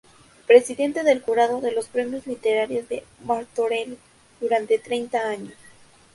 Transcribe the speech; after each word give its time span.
Presidente 0.47 1.03
del 1.03 1.21
jurado 1.21 1.61
de 1.61 1.73
los 1.73 1.85
Premios 1.85 2.25
Literarios 2.25 2.89
de 2.89 3.03
Martorell 3.23 3.99
durante 4.39 4.79
treinta 4.79 5.29
años. 5.29 5.53